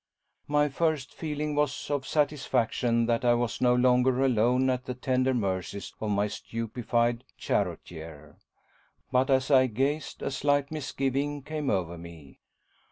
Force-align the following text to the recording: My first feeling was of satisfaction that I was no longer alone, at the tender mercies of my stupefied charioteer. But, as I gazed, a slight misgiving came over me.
My 0.47 0.67
first 0.67 1.13
feeling 1.13 1.53
was 1.53 1.91
of 1.91 2.07
satisfaction 2.07 3.05
that 3.05 3.23
I 3.23 3.35
was 3.35 3.61
no 3.61 3.75
longer 3.75 4.25
alone, 4.25 4.67
at 4.71 4.85
the 4.85 4.95
tender 4.95 5.31
mercies 5.31 5.93
of 6.01 6.09
my 6.09 6.25
stupefied 6.25 7.23
charioteer. 7.37 8.37
But, 9.11 9.29
as 9.29 9.51
I 9.51 9.67
gazed, 9.67 10.23
a 10.23 10.31
slight 10.31 10.71
misgiving 10.71 11.43
came 11.43 11.69
over 11.69 11.99
me. 11.99 12.39